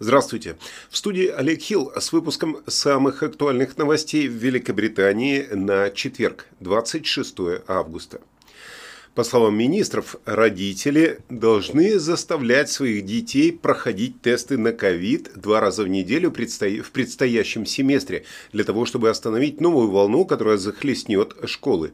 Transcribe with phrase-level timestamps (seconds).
[0.00, 0.56] Здравствуйте.
[0.90, 7.34] В студии Олег Хилл с выпуском самых актуальных новостей в Великобритании на четверг, 26
[7.66, 8.20] августа.
[9.16, 15.88] По словам министров, родители должны заставлять своих детей проходить тесты на ковид два раза в
[15.88, 21.92] неделю в предстоящем семестре, для того, чтобы остановить новую волну, которая захлестнет школы.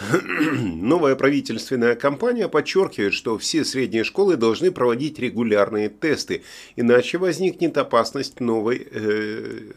[0.52, 6.42] Новая правительственная кампания подчеркивает, что все средние школы должны проводить регулярные тесты,
[6.76, 9.72] иначе возникнет опасность новой, э,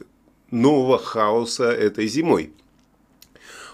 [0.51, 2.53] нового хаоса этой зимой.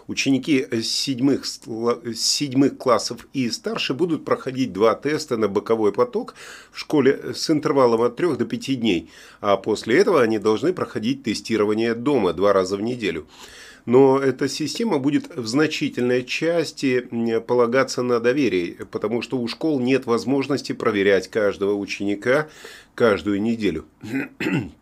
[0.08, 6.34] Ученики седьмых, седьмых классов и старше будут проходить два теста на боковой поток
[6.72, 11.22] в школе с интервалом от 3 до 5 дней, а после этого они должны проходить
[11.22, 13.28] тестирование дома два раза в неделю.
[13.86, 17.08] Но эта система будет в значительной части
[17.48, 22.50] полагаться на доверие, потому что у школ нет возможности проверять каждого ученика
[22.96, 23.86] каждую неделю.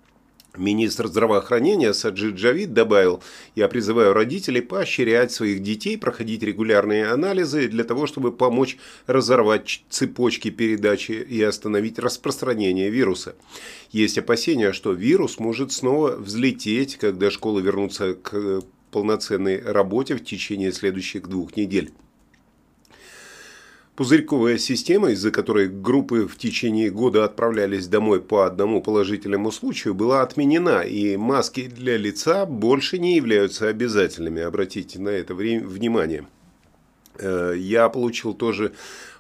[0.58, 3.22] Министр здравоохранения Саджид Джавид добавил,
[3.56, 10.50] «Я призываю родителей поощрять своих детей проходить регулярные анализы для того, чтобы помочь разорвать цепочки
[10.50, 13.36] передачи и остановить распространение вируса.
[13.92, 20.72] Есть опасения, что вирус может снова взлететь, когда школы вернутся к полноценной работе в течение
[20.72, 21.92] следующих двух недель.
[23.98, 30.22] Пузырьковая система, из-за которой группы в течение года отправлялись домой по одному положительному случаю, была
[30.22, 34.44] отменена, и маски для лица больше не являются обязательными.
[34.44, 36.28] Обратите на это внимание.
[37.18, 38.74] Э, я получил тоже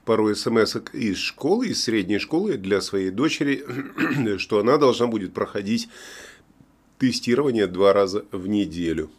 [0.06, 3.66] пару смс из школы, из средней школы для своей дочери,
[4.38, 5.90] что она должна будет проходить
[7.00, 9.10] тестирование два раза в неделю.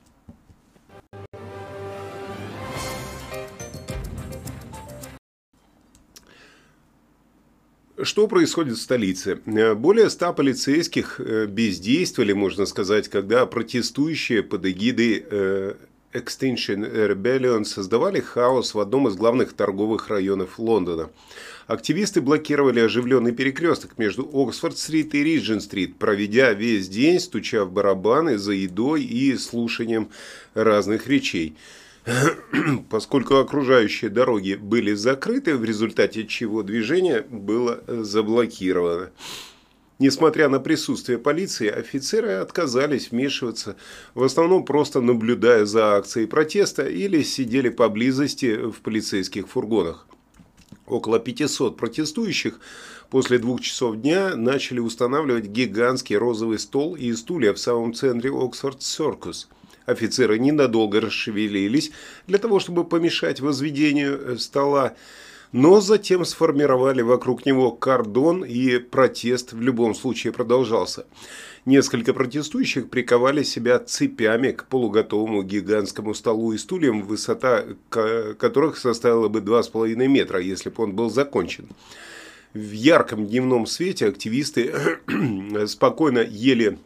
[8.00, 9.40] Что происходит в столице?
[9.74, 15.74] Более ста полицейских э, бездействовали, можно сказать, когда протестующие под эгидой э,
[16.12, 21.10] Extinction Rebellion создавали хаос в одном из главных торговых районов Лондона.
[21.66, 28.52] Активисты блокировали оживленный перекресток между Оксфорд-стрит и Риджин-стрит, проведя весь день, стуча в барабаны за
[28.52, 30.08] едой и слушанием
[30.54, 31.56] разных речей.
[32.90, 39.10] поскольку окружающие дороги были закрыты, в результате чего движение было заблокировано.
[39.98, 43.76] Несмотря на присутствие полиции, офицеры отказались вмешиваться,
[44.14, 50.06] в основном просто наблюдая за акцией протеста или сидели поблизости в полицейских фургонах.
[50.86, 52.60] Около 500 протестующих
[53.10, 59.48] после двух часов дня начали устанавливать гигантский розовый стол и стулья в самом центре Оксфорд-Серкус–
[59.88, 61.92] Офицеры ненадолго расшевелились
[62.26, 64.96] для того, чтобы помешать возведению э, стола,
[65.52, 71.06] но затем сформировали вокруг него кордон, и протест в любом случае продолжался.
[71.64, 79.40] Несколько протестующих приковали себя цепями к полуготовому гигантскому столу и стульям, высота которых составила бы
[79.40, 81.66] 2,5 метра, если бы он был закончен.
[82.52, 84.74] В ярком дневном свете активисты
[85.66, 86.78] спокойно ели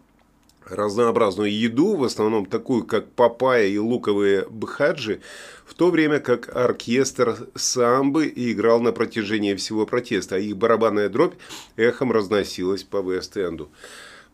[0.75, 5.21] разнообразную еду, в основном такую, как папайя и луковые бхаджи,
[5.67, 11.35] в то время как оркестр самбы играл на протяжении всего протеста, а их барабанная дробь
[11.77, 13.71] эхом разносилась по Вест-Энду.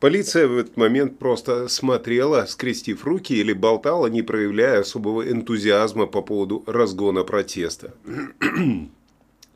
[0.01, 6.23] Полиция в этот момент просто смотрела, скрестив руки или болтала, не проявляя особого энтузиазма по
[6.23, 7.95] поводу разгона протеста.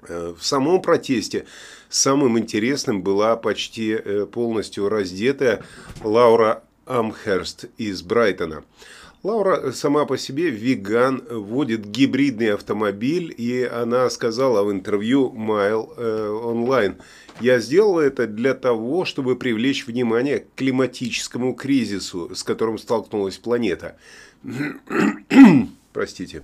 [0.02, 1.46] В самом протесте
[1.88, 5.64] самым интересным была почти э, полностью раздетая
[6.02, 8.64] Лаура Амхерст из Брайтона.
[9.22, 16.96] Лаура сама по себе веган, водит гибридный автомобиль, и она сказала в интервью э, Online,
[17.40, 23.96] «Я сделала это для того, чтобы привлечь внимание к климатическому кризису, с которым столкнулась планета».
[25.92, 26.42] Простите.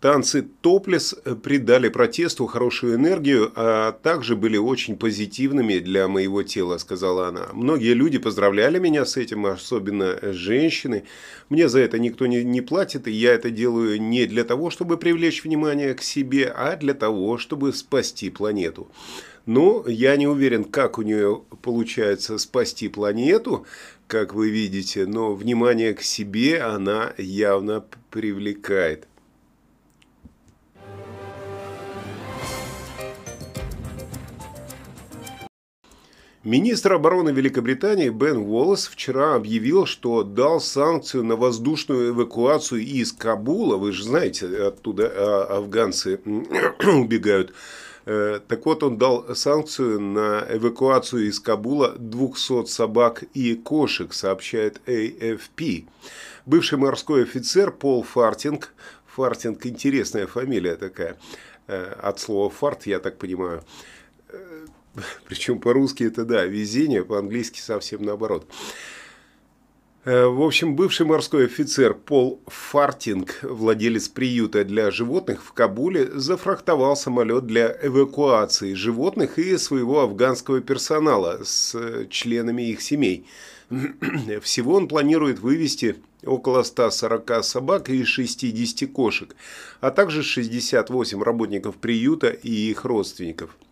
[0.00, 7.26] Танцы топлес придали протесту хорошую энергию, а также были очень позитивными для моего тела, сказала
[7.26, 7.48] она.
[7.52, 11.02] Многие люди поздравляли меня с этим, особенно женщины.
[11.48, 14.98] Мне за это никто не, не платит, и я это делаю не для того, чтобы
[14.98, 18.88] привлечь внимание к себе, а для того, чтобы спасти планету.
[19.46, 23.66] Но я не уверен, как у нее получается спасти планету,
[24.06, 29.08] как вы видите, но внимание к себе она явно привлекает.
[36.48, 43.76] Министр обороны Великобритании Бен Уоллес вчера объявил, что дал санкцию на воздушную эвакуацию из Кабула,
[43.76, 47.52] вы же знаете, оттуда а, афганцы убегают,
[48.10, 54.80] Э, так вот, он дал санкцию на эвакуацию из Кабула 200 собак и кошек, сообщает
[54.86, 55.84] AFP.
[56.46, 58.72] Бывший морской офицер Пол Фартинг,
[59.14, 61.18] Фартинг интересная фамилия такая,
[61.66, 63.62] э, от слова фарт, я так понимаю,
[65.26, 68.46] причем по-русски это да, везение, по-английски совсем наоборот.
[70.04, 76.96] Э, в общем, бывший морской офицер Пол Фартинг, владелец приюта для животных в Кабуле, зафрахтовал
[76.96, 83.26] самолет для эвакуации животных и своего афганского персонала с э, членами их семей.
[84.42, 89.36] Всего он планирует вывести около 140 собак и 60 кошек,
[89.80, 93.56] а также 68 работников приюта и их родственников–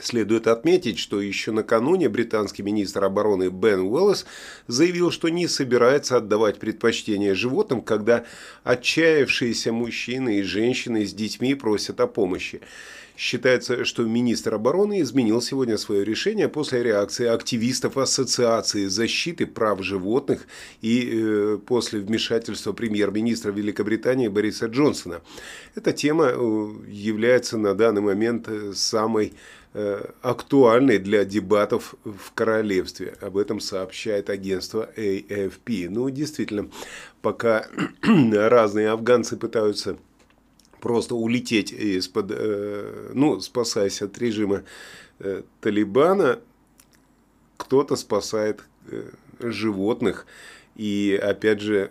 [0.00, 4.26] Следует отметить, что еще накануне британский министр обороны Бен Уэллес
[4.66, 8.24] заявил, что не собирается отдавать предпочтение животным, когда
[8.64, 12.60] отчаявшиеся мужчины и женщины с детьми просят о помощи.
[13.16, 20.48] Считается, что министр обороны изменил сегодня свое решение после реакции активистов Ассоциации защиты прав животных
[20.82, 25.20] и э, после вмешательства премьер-министра Великобритании Бориса Джонсона.
[25.76, 29.34] Эта тема э, является на данный момент э, самой
[30.22, 33.16] актуальной для дебатов в королевстве.
[33.20, 35.88] Об этом сообщает агентство AFP.
[35.90, 36.70] Ну, действительно,
[37.22, 37.66] пока
[38.32, 39.96] разные афганцы пытаются
[40.80, 44.62] просто улететь из-под, э, ну, спасаясь от режима
[45.18, 46.38] э, Талибана,
[47.56, 48.60] кто-то спасает
[49.40, 50.26] животных.
[50.76, 51.90] И опять же,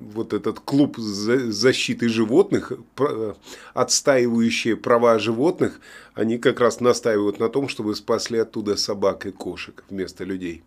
[0.00, 2.72] вот этот клуб защиты животных,
[3.74, 5.80] отстаивающие права животных,
[6.14, 10.62] они как раз настаивают на том, чтобы спасли оттуда собак и кошек вместо людей.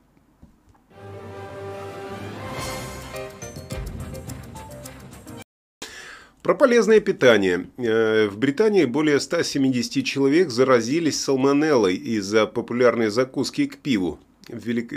[6.44, 7.68] Про полезное питание.
[7.78, 14.20] Э, в Британии более 170 человек заразились салмонеллой из-за популярной закуски к пиву.
[14.50, 14.92] В Велик...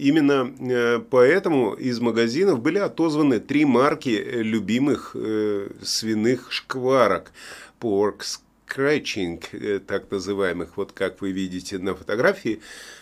[0.00, 7.32] Э, Именно э, поэтому из магазинов были отозваны три марки э, любимых э, свиных шкварок.
[7.80, 12.60] Pork Scratching, так называемых, вот как вы видите на фотографии.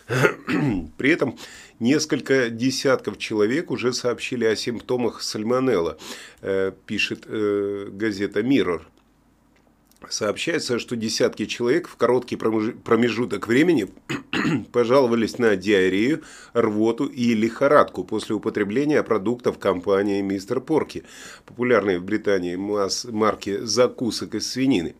[0.96, 1.36] При этом
[1.80, 5.98] несколько десятков человек уже сообщили о симптомах сальмонелла,
[6.86, 8.82] пишет газета Mirror.
[10.08, 13.88] Сообщается, что десятки человек в короткий промежуток времени
[14.72, 16.22] пожаловались на диарею,
[16.52, 21.04] рвоту и лихорадку после употребления продуктов компании «Мистер Порки»,
[21.46, 24.96] популярной в Британии марки закусок из свинины.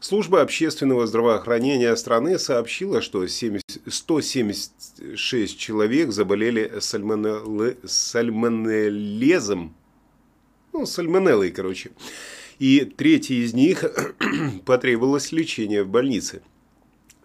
[0.00, 9.74] Служба общественного здравоохранения страны сообщила, что 176 человек заболели сальмонеллезом,
[10.72, 11.90] ну, сальмонеллой, короче
[12.58, 13.84] и третий из них
[14.64, 16.42] потребовалось лечение в больнице.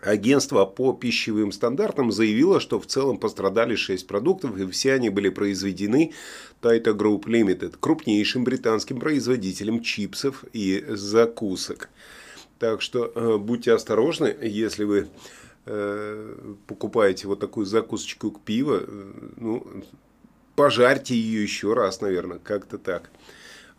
[0.01, 5.29] Агентство по пищевым стандартам заявило, что в целом пострадали 6 продуктов, и все они были
[5.29, 6.13] произведены
[6.61, 11.89] Taito Group Limited, крупнейшим британским производителем чипсов и закусок.
[12.59, 15.09] Так что э, будьте осторожны, если вы
[15.65, 16.35] э,
[16.67, 19.67] покупаете вот такую закусочку к пиву, э, ну,
[20.55, 23.09] пожарьте ее еще раз, наверное, как-то так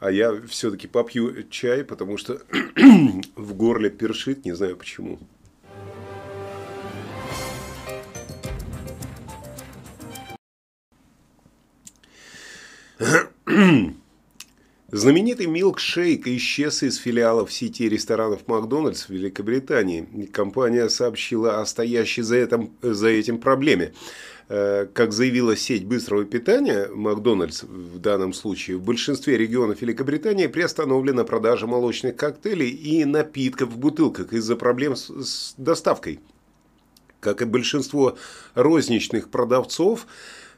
[0.00, 2.41] а я все-таки попью чай, потому что
[3.37, 5.19] в горле першит, не знаю почему.
[14.92, 20.28] Знаменитый милкшейк исчез из филиалов сети ресторанов Макдональдс в Великобритании.
[20.32, 23.92] Компания сообщила о стоящей за этим, за этим проблеме.
[24.49, 31.23] Э, как заявила сеть быстрого питания Макдональдс в данном случае, в большинстве регионов Великобритании приостановлена
[31.23, 36.18] продажа молочных коктейлей и напитков в бутылках из-за проблем с, доставкой.
[37.20, 38.16] Как и большинство
[38.54, 40.09] розничных продавцов,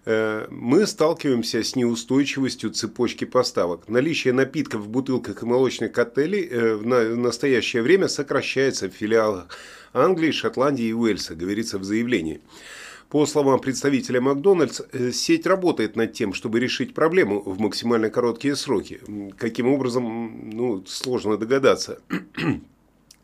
[0.04, 3.88] мы сталкиваемся с неустойчивостью цепочки поставок.
[3.88, 9.46] Наличие напитков в бутылках и молочных коктейлей э, в настоящее время сокращается в филиалах
[9.92, 12.40] Англии, Шотландии и Уэльса, говорится в заявлении.
[13.10, 18.56] По словам представителя Макдональдс, э, сеть работает над тем, чтобы решить проблему в максимально короткие
[18.56, 19.00] сроки.
[19.36, 22.00] Каким образом, ну, сложно догадаться.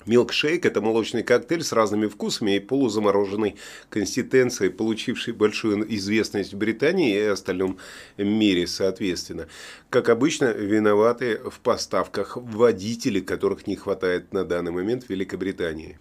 [0.09, 3.57] Милкшейк– это молочный коктейль с разными вкусами и полузамороженной
[3.91, 7.79] консистенцией, получивший большую известность в Британии и остальном
[8.17, 9.49] мире соответственно.
[9.91, 15.99] Как обычно, виноваты в поставках водители, которых не хватает на данный момент в Великобритании.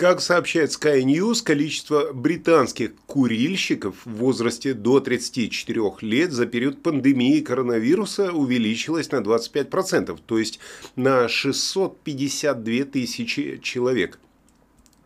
[0.00, 7.40] Как сообщает Sky News, количество британских курильщиков в возрасте до 34 лет за период пандемии
[7.40, 10.58] коронавируса увеличилось на 25%, то есть
[10.96, 14.18] на 652 тысячи человек.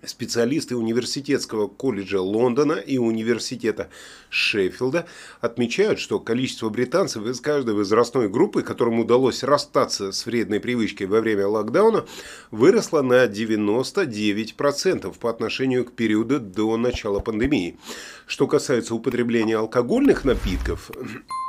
[0.06, 3.88] Специалисты Университетского колледжа Лондона и Университета
[4.30, 5.06] Шеффилда
[5.40, 11.20] отмечают, что количество британцев из каждой возрастной группы, которым удалось расстаться с вредной привычкой во
[11.20, 12.04] время локдауна,
[12.50, 17.78] выросло на 99% по отношению к периоду до начала пандемии.
[18.26, 20.90] Что касается употребления алкогольных напитков,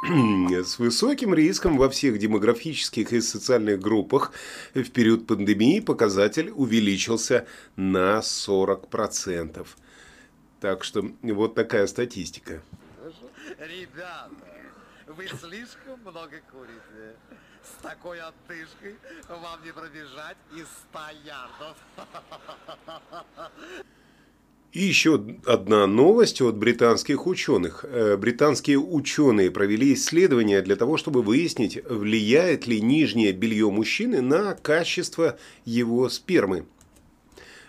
[0.08, 4.32] с высоким риском во всех демографических и социальных группах
[4.74, 8.45] в период пандемии показатель увеличился на 40%.
[10.60, 12.62] Так что вот такая статистика.
[13.60, 14.32] Ребята,
[15.08, 17.16] вы слишком много курите.
[17.64, 18.96] С такой отдышкой
[19.28, 21.78] вам не пробежать из 100 ярдов.
[24.72, 27.86] И еще одна новость от британских ученых.
[27.88, 34.54] Э, британские ученые провели исследование для того, чтобы выяснить, влияет ли нижнее белье мужчины на
[34.54, 36.66] качество его спермы.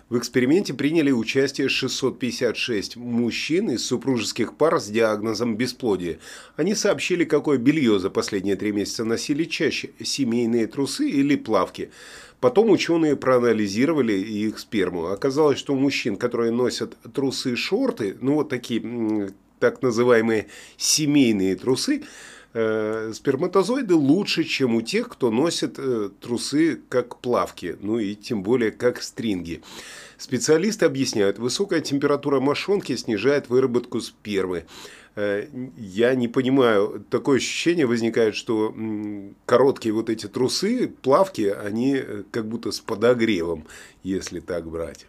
[0.09, 6.19] В эксперименте приняли участие 656 мужчин из супружеских пар с диагнозом бесплодия.
[6.55, 11.91] Они сообщили, какое белье за последние три месяца носили чаще– семейные трусы или плавки–
[12.41, 15.07] Потом ученые проанализировали их сперму.
[15.07, 21.57] Оказалось, что у мужчин, которые носят трусы и шорты, ну вот такие так называемые семейные
[21.57, 22.03] трусы,
[22.57, 28.43] э, сперматозоиды лучше, чем у тех, кто носит э, трусы как плавки, ну и тем
[28.43, 29.63] более как стринги.
[30.17, 34.65] Специалисты объясняют, высокая температура мошонки снижает выработку спермы.
[35.17, 35.47] Э,
[35.77, 38.75] я не понимаю, такое ощущение возникает, что
[39.45, 43.67] короткие вот эти трусы, плавки, они э, как будто с подогревом,
[44.03, 45.07] если так брать.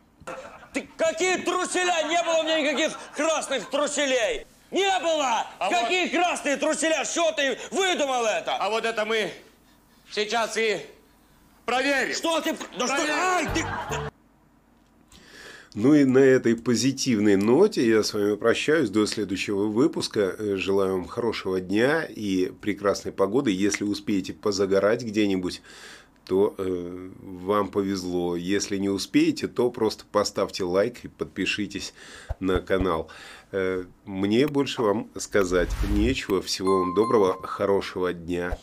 [0.74, 2.04] Ты какие труселя?
[2.10, 4.46] Не было у меня никаких красных труселей.
[4.72, 5.48] Не было!
[5.60, 6.12] А Какие вот...
[6.12, 7.06] красные труселя?
[7.06, 8.56] Что ты выдумал это?
[8.56, 9.32] А вот это мы
[10.12, 10.82] сейчас и
[11.66, 12.14] проверим.
[12.14, 12.56] Что ты...
[12.78, 12.98] Да что...
[12.98, 13.66] Ай, ты...
[15.74, 20.36] Ну и на этой позитивной ноте я с вами прощаюсь до следующего выпуска.
[20.36, 23.52] Э, желаю вам хорошего дня и прекрасной погоды.
[23.52, 25.62] Если успеете позагорать где-нибудь,
[26.28, 28.36] то э, вам повезло.
[28.36, 31.94] Если не успеете, то просто поставьте лайк и подпишитесь
[32.40, 33.10] на канал.
[33.52, 36.42] Э, мне больше вам сказать нечего.
[36.42, 38.58] Всего вам доброго, хорошего дня.